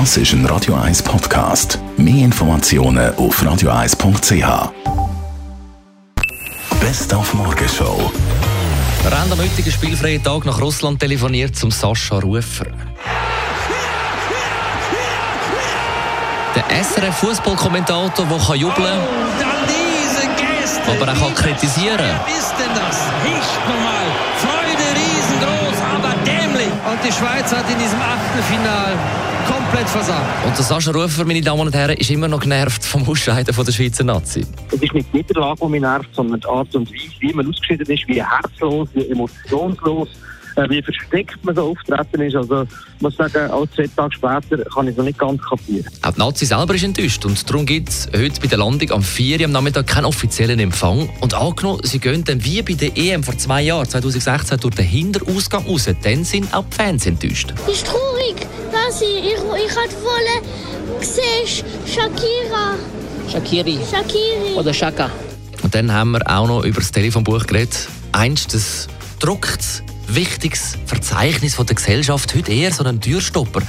[0.00, 1.78] Das ist ein Radio 1 Podcast.
[1.96, 4.72] Mehr Informationen auf radio1.ch.
[6.80, 8.10] Best auf Morgenshow.
[9.02, 12.66] Wir haben am heutigen spielfreien Tag nach Russland telefoniert zum Sascha Rufer.
[16.56, 18.98] Der SRF-Fußballkommentator, der jubeln
[19.38, 20.90] kann, diese Geste.
[20.90, 21.98] aber er kann kritisieren.
[21.98, 22.98] Wer ist denn das?
[23.22, 24.06] Nicht normal.
[24.42, 26.72] Freude riesengroß, aber dämlich.
[26.90, 28.98] Und die Schweiz hat in diesem Achtelfinal
[29.44, 30.46] komplett versagt.
[30.46, 33.64] Und der Sascha Rufer, meine Damen und Herren, ist immer noch genervt vom Ausscheiden von
[33.64, 34.46] der Schweizer Nazi.
[34.68, 37.48] Es ist nicht die Niederlage, die mich nervt, sondern die Art und Weise, wie man
[37.48, 40.08] ausgeschieden ist, wie herzlos, wie emotionslos,
[40.56, 42.36] wie versteckt man so auftreten ist.
[42.36, 45.86] Also, ich muss sagen, auch zwei Tage später kann ich es noch nicht ganz kapieren.
[46.02, 49.02] Auch die Nazi selber ist enttäuscht und darum gibt es heute bei der Landung am
[49.02, 51.08] 4 Uhr am Nachmittag keinen offiziellen Empfang.
[51.20, 54.84] Und angenommen, sie gehen dann wie bei der EM vor zwei Jahren, 2016, durch den
[54.84, 57.52] Hinterausgang raus, dann sind auch die Fans enttäuscht.
[57.70, 58.36] ist traurig,
[58.72, 62.76] dass ich, ich, ich hatte wollen gesehen, Shakira,
[63.30, 64.54] Shakiri Shakiri.
[64.56, 65.10] oder Shaka.
[65.62, 67.88] Und dann haben wir auch noch über das Telefonbuch geredet.
[68.12, 68.86] Einst das
[69.18, 73.60] druckt wichtiges Verzeichnis der Gesellschaft, heute eher so einen Türstopper.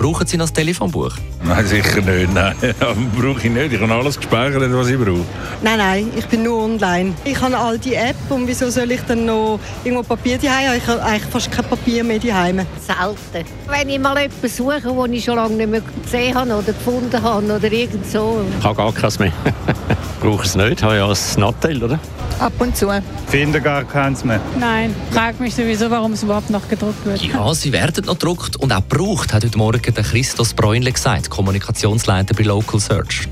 [0.00, 1.12] Brauchen Sie noch das Telefonbuch?
[1.44, 2.32] Nein, sicher nicht.
[2.32, 2.54] Nein,
[3.14, 3.74] brauche ich nicht.
[3.74, 5.26] Ich habe alles gespeichert, was ich brauche.
[5.60, 7.12] Nein, nein, ich bin nur online.
[7.22, 10.78] Ich habe all die App und wieso soll ich dann noch irgendwo Papier daheim haben?
[10.78, 12.60] Ich habe eigentlich fast kein Papier mehr daheim.
[12.80, 13.46] Selten.
[13.68, 17.22] Wenn ich mal etwas suche, das ich schon lange nicht mehr gesehen habe oder gefunden
[17.22, 18.40] habe oder irgend so.
[18.58, 19.32] Ich habe gar keins mehr.
[20.22, 22.00] Brauche es nicht, habe ja ein Nattel, oder?
[22.40, 22.88] Ab und zu.
[23.26, 24.40] Finde gar keins mehr.
[24.58, 27.20] Nein, frag mich sowieso, warum es überhaupt noch gedruckt wird.
[27.20, 31.30] Ja, sie werden noch gedruckt und auch gebraucht, hat heute Morgen der Christos Bräunle gesagt,
[31.30, 33.28] Kommunikationsleiter bei Local Search.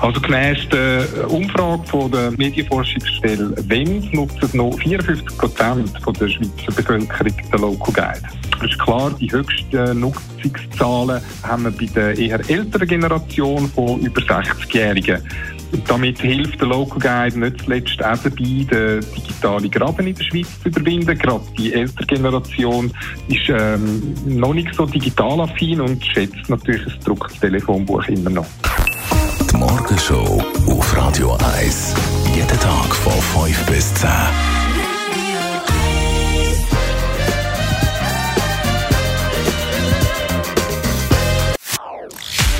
[0.00, 7.08] Also gemäss der Umfrage von der Medienforschungsstelle WEMS nutzen noch 54 Prozent der Schweizer Bevölkerung
[7.52, 8.22] den Local Guide.
[8.62, 14.20] Es ist klar, die höchsten Nutzungszahlen haben wir bei der eher älteren Generation von über
[14.20, 15.22] 60-Jährigen.
[15.86, 20.48] Damit hilft der Local Guide nicht zuletzt auch dabei, den digitalen Graben in der Schweiz
[20.62, 21.18] zu überwinden.
[21.18, 22.92] Gerade die ältere Generation
[23.28, 28.46] ist ähm, noch nicht so digital affin und schätzt natürlich das gedruckte Telefonbuch immer noch.
[29.50, 31.94] Die Morgenshow auf Radio 1.
[32.34, 34.59] Jeden Tag von 5 bis 10.